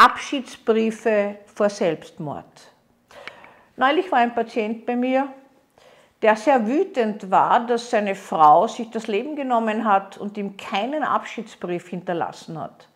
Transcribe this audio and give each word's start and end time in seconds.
Abschiedsbriefe 0.00 1.36
vor 1.54 1.68
Selbstmord. 1.68 2.72
Neulich 3.76 4.10
war 4.10 4.20
ein 4.20 4.34
Patient 4.34 4.86
bei 4.86 4.96
mir, 4.96 5.28
der 6.22 6.36
sehr 6.36 6.66
wütend 6.66 7.30
war, 7.30 7.66
dass 7.66 7.90
seine 7.90 8.14
Frau 8.14 8.66
sich 8.66 8.88
das 8.88 9.08
Leben 9.08 9.36
genommen 9.36 9.84
hat 9.84 10.16
und 10.16 10.38
ihm 10.38 10.56
keinen 10.56 11.02
Abschiedsbrief 11.02 11.88
hinterlassen 11.88 12.58
hat. 12.58 12.88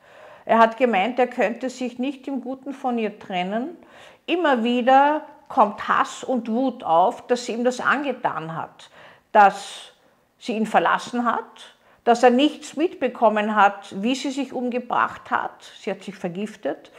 Er 0.46 0.56
hat 0.56 0.78
gemeint, 0.78 1.18
er 1.18 1.26
könnte 1.26 1.68
sich 1.68 1.98
nicht 1.98 2.26
im 2.26 2.40
Guten 2.40 2.72
von 2.72 2.96
ihr 2.96 3.18
trennen. 3.18 3.76
Immer 4.24 4.64
wieder 4.64 5.26
kommt 5.48 5.86
Hass 5.86 6.24
und 6.24 6.48
Wut 6.48 6.84
auf, 6.84 7.26
dass 7.26 7.44
sie 7.44 7.52
ihm 7.52 7.64
das 7.64 7.80
angetan 7.80 8.56
hat, 8.56 8.88
dass 9.30 9.92
sie 10.38 10.56
ihn 10.56 10.64
verlassen 10.64 11.26
hat, 11.26 11.73
dass 12.04 12.22
er 12.22 12.30
nichts 12.30 12.76
mitbekommen 12.76 13.56
hat, 13.56 13.94
wie 14.02 14.14
sie 14.14 14.30
sich 14.30 14.52
umgebracht 14.52 15.30
hat. 15.30 15.72
Sie 15.80 15.90
hat 15.90 16.02
sich 16.02 16.14
vergiftet. 16.14 16.92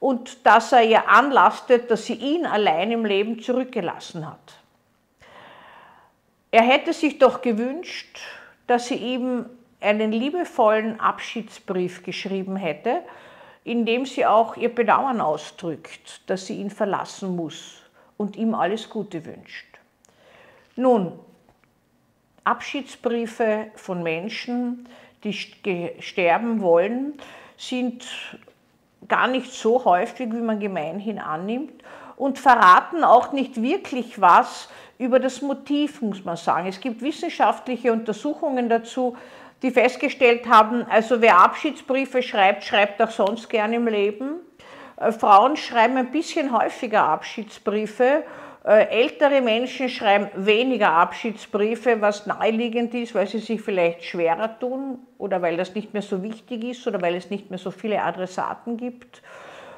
Und 0.00 0.44
dass 0.46 0.72
er 0.72 0.82
ihr 0.82 1.08
anlastet, 1.08 1.90
dass 1.90 2.06
sie 2.06 2.14
ihn 2.14 2.46
allein 2.46 2.90
im 2.90 3.04
Leben 3.04 3.40
zurückgelassen 3.40 4.26
hat. 4.26 4.38
Er 6.50 6.62
hätte 6.62 6.92
sich 6.92 7.18
doch 7.18 7.42
gewünscht, 7.42 8.18
dass 8.66 8.88
sie 8.88 8.96
ihm 8.96 9.46
einen 9.80 10.10
liebevollen 10.10 10.98
Abschiedsbrief 10.98 12.02
geschrieben 12.02 12.56
hätte, 12.56 13.02
in 13.62 13.84
dem 13.84 14.06
sie 14.06 14.26
auch 14.26 14.56
ihr 14.56 14.74
Bedauern 14.74 15.20
ausdrückt, 15.20 16.22
dass 16.28 16.46
sie 16.46 16.56
ihn 16.56 16.70
verlassen 16.70 17.36
muss 17.36 17.82
und 18.16 18.36
ihm 18.36 18.54
alles 18.54 18.88
Gute 18.88 19.24
wünscht. 19.24 19.78
Nun, 20.76 21.18
Abschiedsbriefe 22.44 23.66
von 23.74 24.02
Menschen, 24.02 24.88
die 25.24 25.32
sterben 26.00 26.62
wollen, 26.62 27.14
sind 27.56 28.06
gar 29.08 29.28
nicht 29.28 29.52
so 29.52 29.84
häufig, 29.84 30.32
wie 30.32 30.40
man 30.40 30.60
gemeinhin 30.60 31.18
annimmt 31.18 31.82
und 32.16 32.38
verraten 32.38 33.04
auch 33.04 33.32
nicht 33.32 33.62
wirklich 33.62 34.20
was 34.20 34.68
über 34.98 35.18
das 35.18 35.40
Motiv, 35.40 36.02
muss 36.02 36.24
man 36.24 36.36
sagen. 36.36 36.68
Es 36.68 36.80
gibt 36.80 37.00
wissenschaftliche 37.02 37.92
Untersuchungen 37.92 38.68
dazu, 38.68 39.16
die 39.62 39.70
festgestellt 39.70 40.48
haben, 40.48 40.84
also 40.88 41.20
wer 41.20 41.38
Abschiedsbriefe 41.38 42.22
schreibt, 42.22 42.64
schreibt 42.64 43.00
auch 43.02 43.10
sonst 43.10 43.48
gern 43.48 43.72
im 43.72 43.86
Leben. 43.86 44.40
Äh, 44.96 45.12
Frauen 45.12 45.56
schreiben 45.56 45.96
ein 45.96 46.10
bisschen 46.10 46.52
häufiger 46.56 47.04
Abschiedsbriefe. 47.04 48.24
Äh, 48.62 48.88
ältere 48.88 49.40
Menschen 49.40 49.88
schreiben 49.88 50.28
weniger 50.34 50.92
Abschiedsbriefe, 50.92 52.00
was 52.00 52.26
naheliegend 52.26 52.92
ist, 52.94 53.14
weil 53.14 53.26
sie 53.26 53.38
sich 53.38 53.60
vielleicht 53.62 54.04
schwerer 54.04 54.58
tun 54.58 54.98
oder 55.16 55.40
weil 55.40 55.56
das 55.56 55.74
nicht 55.74 55.94
mehr 55.94 56.02
so 56.02 56.22
wichtig 56.22 56.64
ist 56.64 56.86
oder 56.86 57.00
weil 57.00 57.14
es 57.14 57.30
nicht 57.30 57.48
mehr 57.48 57.58
so 57.58 57.70
viele 57.70 58.02
Adressaten 58.02 58.76
gibt. 58.76 59.22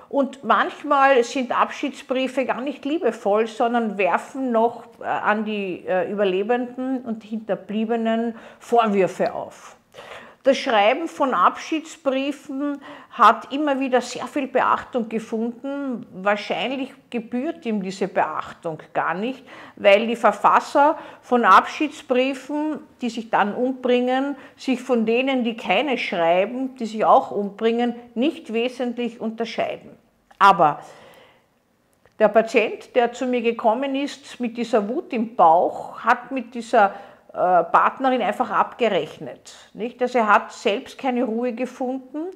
Und 0.08 0.44
manchmal 0.44 1.22
sind 1.22 1.58
Abschiedsbriefe 1.58 2.44
gar 2.44 2.60
nicht 2.60 2.84
liebevoll, 2.84 3.46
sondern 3.46 3.96
werfen 3.96 4.50
noch 4.50 4.84
äh, 5.00 5.04
an 5.04 5.44
die 5.44 5.86
äh, 5.86 6.10
Überlebenden 6.10 7.02
und 7.02 7.22
Hinterbliebenen 7.22 8.34
Vorwürfe 8.58 9.32
auf. 9.32 9.76
Das 10.44 10.58
Schreiben 10.58 11.06
von 11.06 11.34
Abschiedsbriefen 11.34 12.80
hat 13.10 13.52
immer 13.52 13.78
wieder 13.78 14.00
sehr 14.00 14.26
viel 14.26 14.48
Beachtung 14.48 15.08
gefunden. 15.08 16.04
Wahrscheinlich 16.12 16.92
gebührt 17.10 17.64
ihm 17.64 17.80
diese 17.80 18.08
Beachtung 18.08 18.80
gar 18.92 19.14
nicht, 19.14 19.44
weil 19.76 20.08
die 20.08 20.16
Verfasser 20.16 20.98
von 21.20 21.44
Abschiedsbriefen, 21.44 22.80
die 23.00 23.10
sich 23.10 23.30
dann 23.30 23.54
umbringen, 23.54 24.34
sich 24.56 24.80
von 24.80 25.06
denen, 25.06 25.44
die 25.44 25.56
keine 25.56 25.96
schreiben, 25.96 26.74
die 26.74 26.86
sich 26.86 27.04
auch 27.04 27.30
umbringen, 27.30 27.94
nicht 28.16 28.52
wesentlich 28.52 29.20
unterscheiden. 29.20 29.96
Aber 30.40 30.80
der 32.18 32.28
Patient, 32.28 32.96
der 32.96 33.12
zu 33.12 33.26
mir 33.26 33.42
gekommen 33.42 33.94
ist 33.94 34.40
mit 34.40 34.56
dieser 34.56 34.88
Wut 34.88 35.12
im 35.12 35.36
Bauch, 35.36 36.00
hat 36.00 36.32
mit 36.32 36.52
dieser 36.54 36.94
Partnerin 37.32 38.20
einfach 38.20 38.50
abgerechnet. 38.50 39.54
Nicht? 39.72 40.02
Also 40.02 40.18
er 40.18 40.28
hat 40.28 40.52
selbst 40.52 40.98
keine 40.98 41.24
Ruhe 41.24 41.52
gefunden 41.52 42.26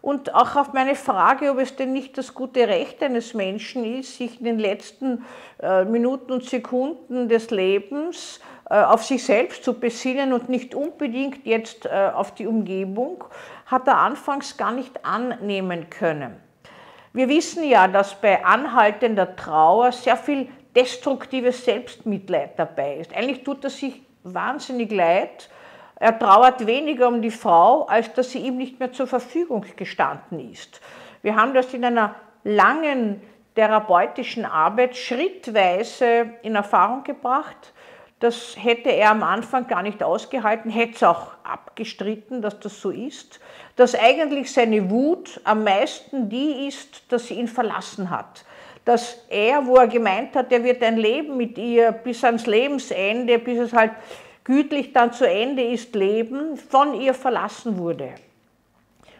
und 0.00 0.34
auch 0.34 0.54
auf 0.54 0.72
meine 0.72 0.94
Frage, 0.94 1.50
ob 1.50 1.58
es 1.58 1.76
denn 1.76 1.92
nicht 1.92 2.18
das 2.18 2.34
gute 2.34 2.68
Recht 2.68 3.02
eines 3.02 3.34
Menschen 3.34 3.84
ist, 3.84 4.16
sich 4.16 4.38
in 4.38 4.44
den 4.44 4.58
letzten 4.58 5.24
äh, 5.60 5.84
Minuten 5.84 6.30
und 6.30 6.44
Sekunden 6.44 7.28
des 7.28 7.50
Lebens 7.50 8.40
äh, 8.70 8.82
auf 8.82 9.02
sich 9.02 9.24
selbst 9.24 9.64
zu 9.64 9.80
besinnen 9.80 10.32
und 10.32 10.48
nicht 10.48 10.74
unbedingt 10.74 11.46
jetzt 11.46 11.90
auf 11.90 12.34
die 12.34 12.46
Umgebung, 12.46 13.24
hat 13.66 13.88
er 13.88 13.98
anfangs 13.98 14.56
gar 14.56 14.72
nicht 14.72 15.04
annehmen 15.04 15.90
können. 15.90 16.36
Wir 17.12 17.28
wissen 17.28 17.64
ja, 17.64 17.88
dass 17.88 18.20
bei 18.20 18.44
anhaltender 18.44 19.36
Trauer 19.36 19.92
sehr 19.92 20.16
viel 20.16 20.48
destruktives 20.74 21.64
Selbstmitleid 21.64 22.58
dabei 22.58 22.96
ist. 22.96 23.14
Eigentlich 23.14 23.44
tut 23.44 23.62
er 23.64 23.70
sich 23.70 24.02
wahnsinnig 24.24 24.90
leid. 24.90 25.48
Er 25.96 26.18
trauert 26.18 26.66
weniger 26.66 27.08
um 27.08 27.22
die 27.22 27.30
Frau, 27.30 27.86
als 27.86 28.12
dass 28.14 28.32
sie 28.32 28.40
ihm 28.40 28.56
nicht 28.56 28.80
mehr 28.80 28.92
zur 28.92 29.06
Verfügung 29.06 29.64
gestanden 29.76 30.50
ist. 30.50 30.80
Wir 31.22 31.36
haben 31.36 31.54
das 31.54 31.72
in 31.72 31.84
einer 31.84 32.16
langen 32.42 33.22
therapeutischen 33.54 34.44
Arbeit 34.44 34.96
schrittweise 34.96 36.34
in 36.42 36.56
Erfahrung 36.56 37.04
gebracht. 37.04 37.72
Das 38.18 38.56
hätte 38.58 38.90
er 38.90 39.10
am 39.10 39.22
Anfang 39.22 39.68
gar 39.68 39.82
nicht 39.82 40.02
ausgehalten, 40.02 40.70
hätte 40.70 40.94
es 40.94 41.02
auch 41.04 41.32
abgestritten, 41.44 42.42
dass 42.42 42.58
das 42.58 42.80
so 42.80 42.90
ist 42.90 43.40
dass 43.76 43.94
eigentlich 43.94 44.52
seine 44.52 44.90
Wut 44.90 45.40
am 45.44 45.64
meisten 45.64 46.28
die 46.28 46.68
ist, 46.68 47.02
dass 47.12 47.26
sie 47.26 47.34
ihn 47.34 47.48
verlassen 47.48 48.10
hat. 48.10 48.44
Dass 48.84 49.24
er, 49.28 49.66
wo 49.66 49.76
er 49.76 49.86
gemeint 49.86 50.34
hat, 50.36 50.52
er 50.52 50.62
wird 50.62 50.82
ein 50.82 50.98
Leben 50.98 51.36
mit 51.36 51.56
ihr 51.56 51.92
bis 51.92 52.22
ans 52.22 52.46
Lebensende, 52.46 53.38
bis 53.38 53.58
es 53.58 53.72
halt 53.72 53.92
gütlich 54.44 54.92
dann 54.92 55.12
zu 55.12 55.28
Ende 55.28 55.62
ist, 55.62 55.94
leben, 55.94 56.56
von 56.56 56.94
ihr 57.00 57.14
verlassen 57.14 57.78
wurde. 57.78 58.10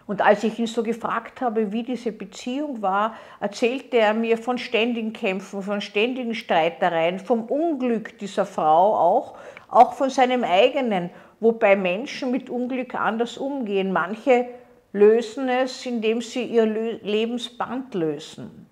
Und 0.06 0.20
als 0.20 0.44
ich 0.44 0.58
ihn 0.58 0.66
so 0.66 0.82
gefragt 0.82 1.40
habe, 1.40 1.72
wie 1.72 1.82
diese 1.82 2.12
Beziehung 2.12 2.82
war, 2.82 3.16
erzählte 3.40 3.96
er 3.96 4.12
mir 4.12 4.36
von 4.36 4.58
ständigen 4.58 5.14
Kämpfen, 5.14 5.62
von 5.62 5.80
ständigen 5.80 6.34
Streitereien, 6.34 7.18
vom 7.18 7.44
Unglück 7.44 8.18
dieser 8.18 8.44
Frau 8.44 8.94
auch, 8.94 9.38
auch 9.70 9.94
von 9.94 10.10
seinem 10.10 10.44
eigenen 10.44 11.08
wobei 11.44 11.76
Menschen 11.76 12.30
mit 12.30 12.50
Unglück 12.50 12.94
anders 12.94 13.36
umgehen. 13.36 13.92
Manche 13.92 14.46
lösen 14.92 15.48
es, 15.48 15.84
indem 15.86 16.20
sie 16.20 16.44
ihr 16.44 16.66
Lebensband 16.66 17.94
lösen. 17.94 18.63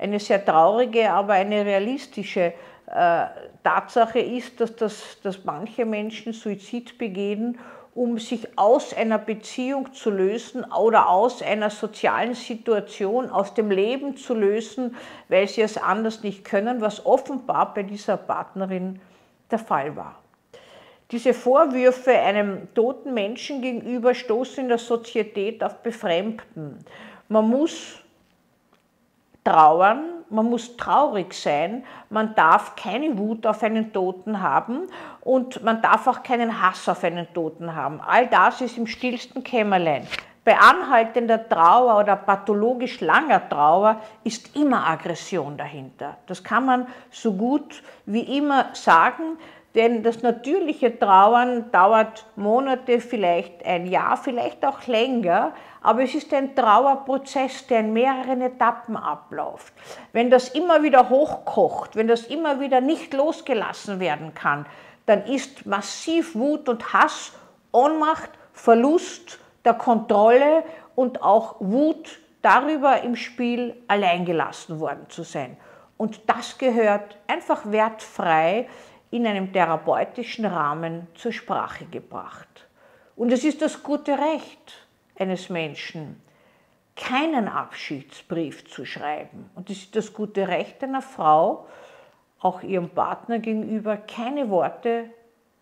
Eine 0.00 0.18
sehr 0.18 0.42
traurige, 0.42 1.10
aber 1.10 1.34
eine 1.34 1.66
realistische 1.66 2.54
äh, 2.86 3.26
Tatsache 3.62 4.18
ist, 4.18 4.58
dass, 4.58 4.74
das, 4.74 5.18
dass 5.22 5.44
manche 5.44 5.84
Menschen 5.84 6.32
Suizid 6.32 6.96
begehen, 6.96 7.58
um 7.94 8.18
sich 8.18 8.48
aus 8.56 8.94
einer 8.94 9.18
Beziehung 9.18 9.92
zu 9.92 10.10
lösen 10.10 10.64
oder 10.64 11.10
aus 11.10 11.42
einer 11.42 11.68
sozialen 11.68 12.32
Situation, 12.32 13.28
aus 13.28 13.52
dem 13.52 13.70
Leben 13.70 14.16
zu 14.16 14.32
lösen, 14.32 14.96
weil 15.28 15.46
sie 15.46 15.60
es 15.60 15.76
anders 15.76 16.22
nicht 16.22 16.46
können, 16.46 16.80
was 16.80 17.04
offenbar 17.04 17.74
bei 17.74 17.82
dieser 17.82 18.16
Partnerin 18.16 19.00
der 19.50 19.58
Fall 19.58 19.94
war. 19.96 20.16
Diese 21.10 21.34
Vorwürfe 21.34 22.12
einem 22.12 22.72
toten 22.74 23.12
Menschen 23.12 23.60
gegenüber 23.60 24.14
stoßen 24.14 24.62
in 24.62 24.68
der 24.68 24.78
Sozietät 24.78 25.62
auf 25.62 25.82
Befremden. 25.82 26.78
Man 27.28 27.48
muss 27.50 27.99
trauern, 29.44 30.04
man 30.30 30.46
muss 30.46 30.76
traurig 30.76 31.34
sein, 31.34 31.84
man 32.08 32.34
darf 32.34 32.76
keine 32.76 33.18
Wut 33.18 33.46
auf 33.46 33.62
einen 33.62 33.92
Toten 33.92 34.40
haben 34.40 34.86
und 35.22 35.62
man 35.62 35.82
darf 35.82 36.06
auch 36.06 36.22
keinen 36.22 36.62
Hass 36.62 36.88
auf 36.88 37.02
einen 37.04 37.32
Toten 37.34 37.74
haben. 37.74 38.00
All 38.00 38.26
das 38.26 38.60
ist 38.60 38.78
im 38.78 38.86
stillsten 38.86 39.42
Kämmerlein. 39.42 40.06
Bei 40.44 40.56
anhaltender 40.56 41.48
Trauer 41.48 41.98
oder 41.98 42.16
pathologisch 42.16 43.00
langer 43.00 43.46
Trauer 43.48 44.00
ist 44.24 44.56
immer 44.56 44.86
Aggression 44.86 45.58
dahinter. 45.58 46.16
Das 46.26 46.42
kann 46.42 46.64
man 46.64 46.86
so 47.10 47.34
gut 47.34 47.82
wie 48.06 48.38
immer 48.38 48.66
sagen. 48.72 49.36
Denn 49.74 50.02
das 50.02 50.22
natürliche 50.22 50.98
Trauern 50.98 51.70
dauert 51.70 52.26
Monate, 52.34 53.00
vielleicht 53.00 53.64
ein 53.64 53.86
Jahr, 53.86 54.16
vielleicht 54.16 54.64
auch 54.64 54.86
länger, 54.88 55.52
aber 55.80 56.02
es 56.02 56.14
ist 56.14 56.34
ein 56.34 56.56
Trauerprozess, 56.56 57.68
der 57.68 57.80
in 57.80 57.92
mehreren 57.92 58.40
Etappen 58.40 58.96
abläuft. 58.96 59.72
Wenn 60.12 60.28
das 60.28 60.48
immer 60.48 60.82
wieder 60.82 61.08
hochkocht, 61.08 61.94
wenn 61.94 62.08
das 62.08 62.24
immer 62.24 62.58
wieder 62.58 62.80
nicht 62.80 63.14
losgelassen 63.14 64.00
werden 64.00 64.34
kann, 64.34 64.66
dann 65.06 65.24
ist 65.24 65.66
massiv 65.66 66.34
Wut 66.34 66.68
und 66.68 66.92
Hass, 66.92 67.32
Ohnmacht, 67.70 68.30
Verlust 68.52 69.38
der 69.64 69.74
Kontrolle 69.74 70.64
und 70.96 71.22
auch 71.22 71.56
Wut 71.60 72.18
darüber 72.42 73.02
im 73.02 73.14
Spiel 73.14 73.76
alleingelassen 73.86 74.80
worden 74.80 75.06
zu 75.08 75.22
sein. 75.22 75.56
Und 75.96 76.28
das 76.28 76.58
gehört 76.58 77.18
einfach 77.26 77.70
wertfrei 77.70 78.68
in 79.10 79.26
einem 79.26 79.52
therapeutischen 79.52 80.44
Rahmen 80.44 81.06
zur 81.14 81.32
Sprache 81.32 81.84
gebracht. 81.86 82.68
Und 83.16 83.32
es 83.32 83.44
ist 83.44 83.60
das 83.60 83.82
gute 83.82 84.12
Recht 84.12 84.86
eines 85.18 85.50
Menschen, 85.50 86.20
keinen 86.96 87.48
Abschiedsbrief 87.48 88.68
zu 88.70 88.84
schreiben. 88.84 89.50
Und 89.54 89.68
das 89.68 89.78
ist 89.78 89.96
das 89.96 90.12
gute 90.12 90.48
Recht 90.48 90.82
einer 90.82 91.02
Frau, 91.02 91.66
auch 92.40 92.62
ihrem 92.62 92.90
Partner 92.90 93.38
gegenüber, 93.38 93.96
keine 93.96 94.48
Worte 94.48 95.10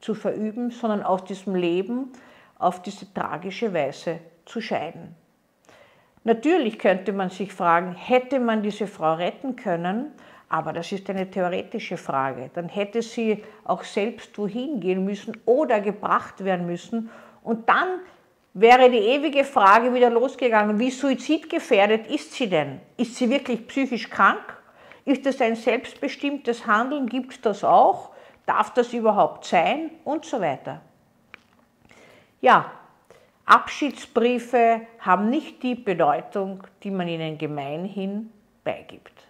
zu 0.00 0.14
verüben, 0.14 0.70
sondern 0.70 1.02
aus 1.02 1.24
diesem 1.24 1.54
Leben 1.54 2.12
auf 2.58 2.82
diese 2.82 3.12
tragische 3.12 3.72
Weise 3.72 4.20
zu 4.44 4.60
scheiden. 4.60 5.14
Natürlich 6.24 6.78
könnte 6.78 7.12
man 7.12 7.30
sich 7.30 7.52
fragen, 7.52 7.94
hätte 7.94 8.38
man 8.40 8.62
diese 8.62 8.86
Frau 8.86 9.14
retten 9.14 9.56
können, 9.56 10.12
aber 10.48 10.72
das 10.72 10.92
ist 10.92 11.08
eine 11.10 11.30
theoretische 11.30 11.96
Frage. 11.96 12.50
Dann 12.54 12.68
hätte 12.68 13.02
sie 13.02 13.44
auch 13.64 13.84
selbst 13.84 14.36
wohin 14.38 14.80
gehen 14.80 15.04
müssen 15.04 15.36
oder 15.44 15.80
gebracht 15.80 16.42
werden 16.42 16.66
müssen. 16.66 17.10
Und 17.42 17.68
dann 17.68 18.00
wäre 18.54 18.90
die 18.90 18.98
ewige 18.98 19.44
Frage 19.44 19.92
wieder 19.92 20.10
losgegangen, 20.10 20.78
wie 20.78 20.90
suizidgefährdet 20.90 22.06
ist 22.06 22.32
sie 22.32 22.48
denn? 22.48 22.80
Ist 22.96 23.16
sie 23.16 23.28
wirklich 23.28 23.66
psychisch 23.68 24.08
krank? 24.08 24.56
Ist 25.04 25.26
es 25.26 25.40
ein 25.40 25.54
selbstbestimmtes 25.54 26.66
Handeln? 26.66 27.06
Gibt 27.06 27.32
es 27.32 27.40
das 27.40 27.64
auch? 27.64 28.10
Darf 28.46 28.72
das 28.72 28.92
überhaupt 28.92 29.44
sein? 29.44 29.90
Und 30.04 30.24
so 30.24 30.40
weiter. 30.40 30.80
Ja, 32.40 32.72
Abschiedsbriefe 33.44 34.82
haben 35.00 35.30
nicht 35.30 35.62
die 35.62 35.74
Bedeutung, 35.74 36.62
die 36.82 36.90
man 36.90 37.08
ihnen 37.08 37.36
gemeinhin 37.36 38.30
beigibt. 38.64 39.27